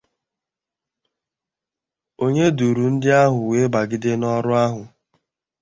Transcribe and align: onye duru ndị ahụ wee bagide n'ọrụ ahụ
onye 2.23 2.45
duru 2.57 2.85
ndị 2.93 3.09
ahụ 3.21 3.39
wee 3.49 3.67
bagide 3.73 4.11
n'ọrụ 4.19 4.51
ahụ 4.65 4.81